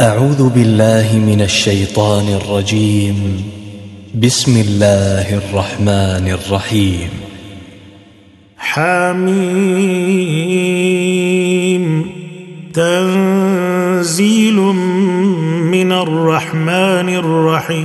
[0.00, 3.42] أعوذ بالله من الشيطان الرجيم.
[4.22, 7.08] بسم الله الرحمن الرحيم.
[8.58, 9.30] حميم.
[12.74, 14.56] تنزيل
[15.70, 17.84] من الرحمن الرحيم.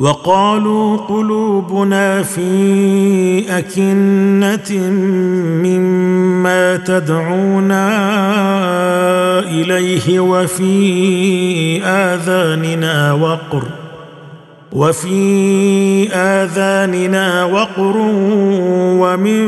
[0.00, 4.90] وقالوا قلوبنا في أكنة
[5.64, 7.88] مما تدعونا
[9.40, 13.79] إليه وفي آذاننا وقر.
[14.72, 17.96] وفي آذاننا وقر
[19.02, 19.46] ومن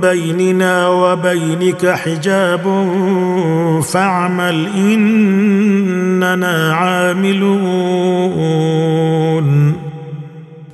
[0.00, 2.64] بيننا وبينك حجاب
[3.82, 8.20] فاعمل إننا عاملون.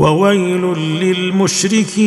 [0.00, 0.64] وويل
[1.00, 2.00] للمشركين.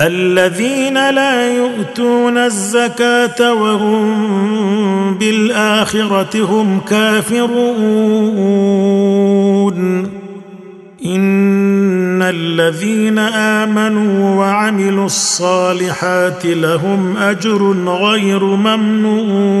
[0.00, 7.50] الذين لا يؤتون الزكاة وهم بالآخرة هم كافرون.
[11.04, 19.60] إن الذين آمنوا وعملوا الصالحات لهم أجر غير ممنون.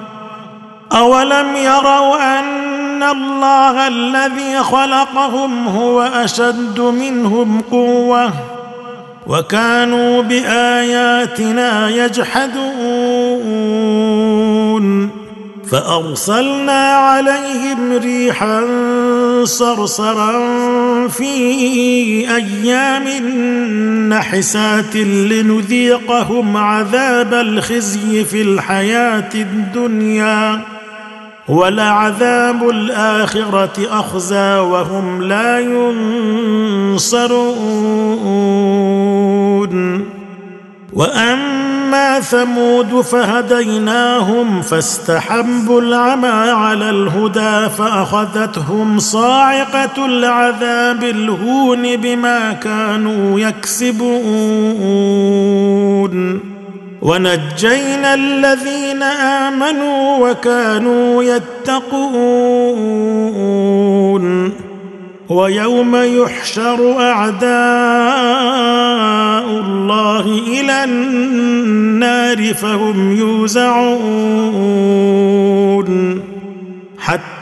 [0.93, 8.31] أولم يروا أن الله الذي خلقهم هو أشد منهم قوة
[9.27, 13.61] وكانوا بآياتنا يجحدون
[15.71, 18.61] فأرسلنا عليهم ريحا
[19.43, 20.31] صرصرا
[21.07, 21.25] في
[22.35, 23.07] أيام
[24.09, 30.61] نحسات لنذيقهم عذاب الخزي في الحياة الدنيا
[31.51, 37.31] ولعذاب الآخرة أخزى وهم لا ينصرون.
[40.93, 54.11] وأما ثمود فهديناهم فاستحبوا العمى على الهدى فأخذتهم صاعقة العذاب الهون بما كانوا يكسبون.
[57.01, 62.81] ونجينا الذين آمنوا وكانوا يتقون
[65.29, 67.51] ويوم يحشر أعداء
[69.45, 74.71] الله إلى النار فهم يوزعون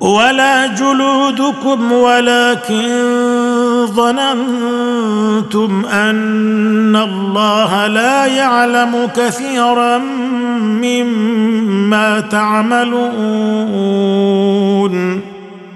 [0.00, 2.88] ولا جلودكم ولكن
[3.86, 9.98] ظننتم أن الله لا يعلم كثيرا
[10.58, 13.68] مما تعملون.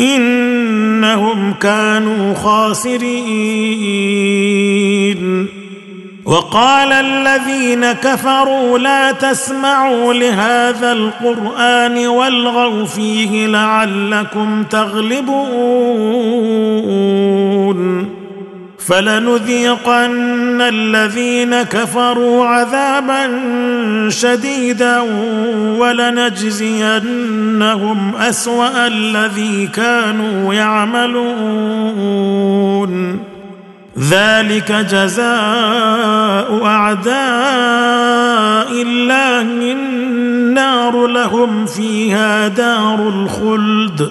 [0.00, 3.60] إنهم كانوا خاسرين.
[6.24, 15.40] وقال الذين كفروا لا تسمعوا لهذا القرآن والغوا فيه لعلكم تغلبون.
[18.86, 23.28] فلنذيقن الذين كفروا عذابا
[24.08, 25.00] شديدا
[25.78, 26.96] ولنجزينهم
[28.16, 32.10] أسوأ الذي كانوا يعملون.
[33.98, 37.12] ذلك جزاء أعداء
[38.82, 44.10] الله النار لهم فيها دار الخلد.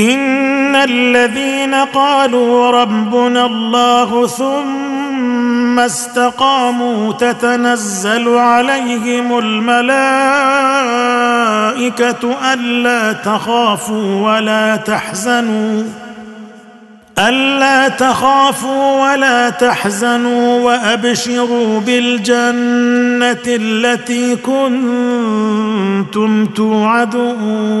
[0.00, 10.12] إن الذين قالوا ربنا الله ثم استقاموا تتنزل عليهم الملائكة
[12.52, 15.82] ألا تخافوا ولا تحزنوا
[17.18, 24.86] ألا تخافوا ولا تحزنوا وأبشروا بالجنة التي كنتم
[26.46, 27.80] توعدون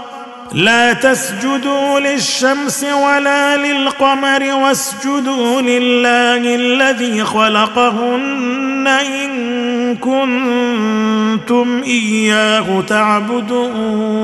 [0.53, 14.21] لا تسجدوا للشمس ولا للقمر واسجدوا لله الذي خلقهن إن كنتم إياه تعبدون.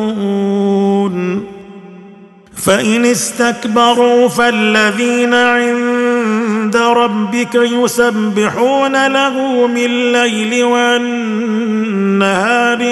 [2.66, 11.78] فإن استكبروا فالذين عند ربك يسبحون له بالليل والنهار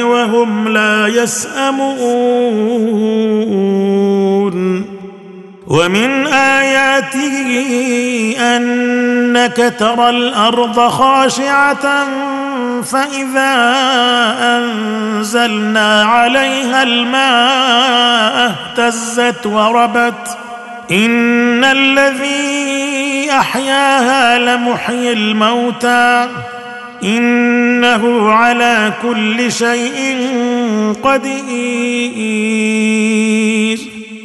[0.05, 2.55] وهم لا يسأمون.
[5.67, 7.55] ومن آياته
[8.39, 12.07] أنك ترى الأرض خاشعة
[12.82, 13.53] فإذا
[14.58, 20.38] أنزلنا عليها الماء اهتزت وربت
[20.91, 26.29] إن الذي أحياها لمحيي الموتى
[27.03, 30.29] إنه على كل شيء
[31.03, 32.65] قدير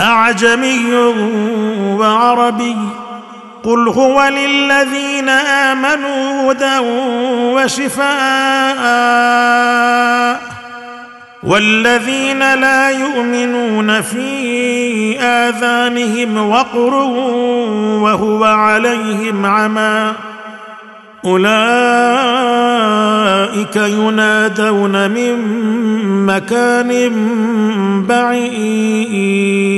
[0.00, 0.94] أعجمي
[1.98, 2.76] وعربي
[3.64, 6.78] قل هو للذين آمنوا هدى
[7.54, 8.12] وشفاء
[11.42, 16.94] والذين لا يؤمنون في آذانهم وقر
[18.02, 20.12] وهو عليهم عمى
[21.24, 23.11] أولئك
[23.76, 25.36] ينادون من
[26.26, 27.12] مكان
[28.06, 29.72] بعيد.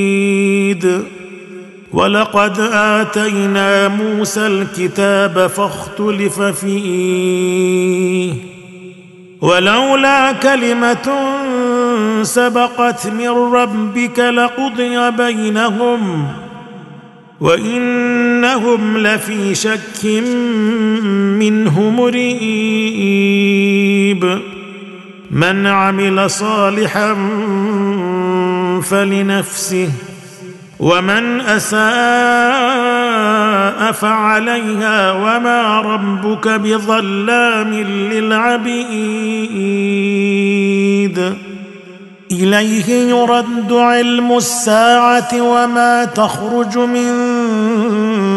[1.93, 8.33] ولقد آتينا موسى الكتاب فاختلف فيه.
[9.41, 11.35] ولولا كلمة
[12.23, 16.27] سبقت من ربك لقضي بينهم.
[17.41, 20.05] وإنهم لفي شك
[21.39, 23.45] منه مريب.
[25.31, 27.15] من عمل صالحا
[28.83, 29.89] فلنفسه
[30.79, 31.85] ومن أساء
[33.93, 38.95] فعليها وما ربك بظلام للعبيد.
[42.43, 47.13] إليه يرد علم الساعة وما تخرج من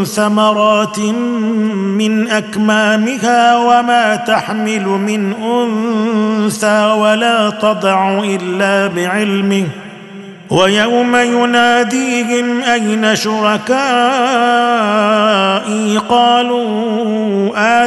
[0.06, 9.66] ثمرات من أكمامها وما تحمل من أنثى ولا تضع إلا بعلمه.
[10.50, 13.78] ويوم يناديهم أين شركائي؟
[16.10, 16.87] قالوا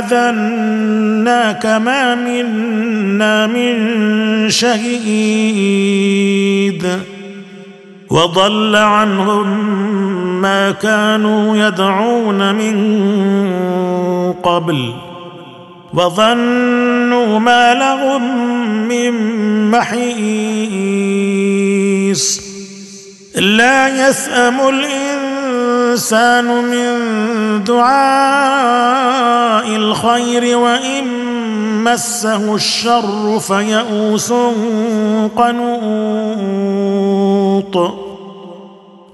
[0.00, 6.00] اذناك ما منا من شهيد
[8.11, 9.71] وضل عنهم
[10.40, 12.75] ما كانوا يدعون من
[14.42, 14.95] قبل
[15.95, 18.23] وظنوا ما لهم
[18.88, 19.12] من
[19.71, 20.80] محيص
[23.37, 25.39] لا يسأم الإنسان
[26.62, 28.97] من دعاء
[29.76, 31.04] الخير وإن
[31.85, 34.32] مسه الشر فيئوس
[35.37, 36.11] قنوط.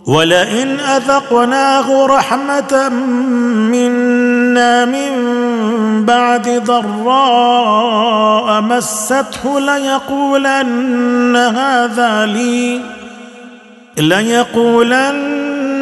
[0.06, 2.88] ولئن أذقناه رحمة
[3.70, 5.12] منا من
[6.04, 12.80] بعد ضراء مسته ليقولن هذا لي
[13.98, 15.45] ليقولن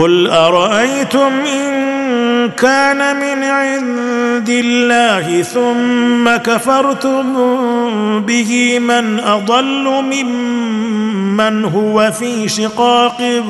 [0.00, 7.32] قل ارايتم ان كان من عند الله ثم كفرتم
[8.20, 13.42] به من اضل ممن هو في شقاق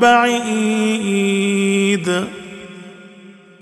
[0.00, 1.58] بعيد